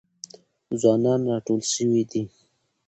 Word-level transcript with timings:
ځوانان 0.81 1.19
راټول 1.31 1.61
سوي 1.73 2.03
دي. 2.11 2.23